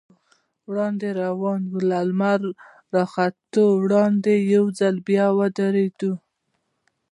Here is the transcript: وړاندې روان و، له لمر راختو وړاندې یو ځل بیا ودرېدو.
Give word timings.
وړاندې 0.69 1.07
روان 1.21 1.61
و، 1.71 1.75
له 1.89 1.99
لمر 2.09 2.41
راختو 2.95 3.63
وړاندې 3.83 4.33
یو 4.55 4.65
ځل 4.79 4.95
بیا 5.07 5.25
ودرېدو. 5.37 6.13